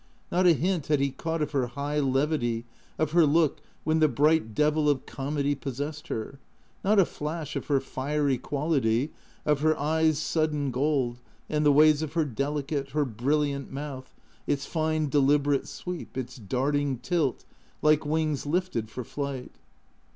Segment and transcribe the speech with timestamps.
[0.31, 2.65] ISTot a hint had he caught of her high levity,
[2.97, 6.39] of her look when the bright devil of comedy possessed her,
[6.83, 9.11] not a flash of her fiery quality,
[9.45, 11.19] of her eyes' sudden gold,
[11.51, 14.15] and the ways of her delicate, her brilliant mouth,
[14.47, 17.45] its fine, deliberate sweep, its darting tilt,
[17.83, 19.51] like wings lifted for flight.